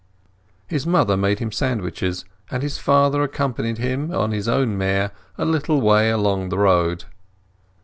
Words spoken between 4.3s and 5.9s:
his own mare, a little